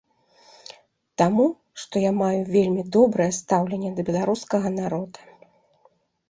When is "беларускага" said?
4.09-4.67